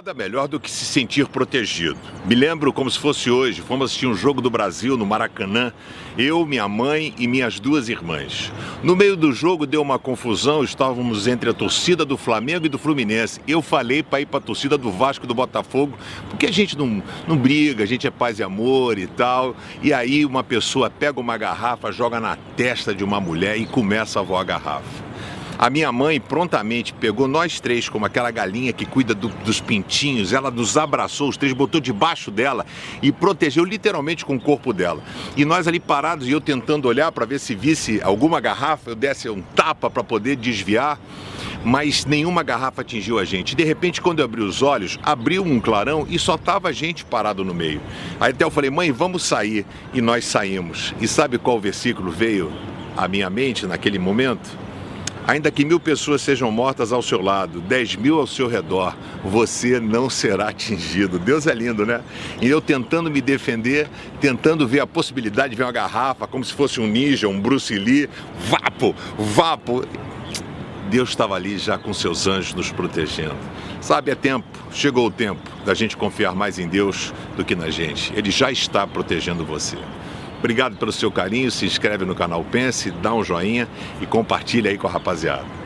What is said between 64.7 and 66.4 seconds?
a possibilidade de ver uma garrafa,